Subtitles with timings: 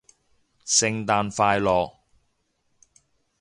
[0.65, 1.97] 聖誕快樂